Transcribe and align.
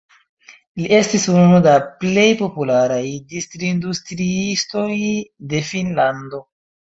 Li 0.79 0.85
estis 0.99 1.25
unu 1.33 1.59
da 1.67 1.73
plej 2.03 2.23
popularaj 2.39 3.03
distrindustriistoj 3.33 4.89
de 5.53 5.63
Finnlando. 5.71 6.41